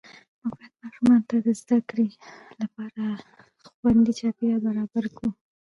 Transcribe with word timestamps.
موږ 0.43 0.53
باید 0.59 0.73
ماشومانو 0.83 1.25
ته 1.29 1.35
د 1.45 1.47
زده 1.61 1.77
کړې 1.89 2.07
لپاره 2.61 3.03
خوندي 3.75 4.13
چاپېریال 4.19 4.59
برابر 4.67 5.05
کړو 5.15 5.29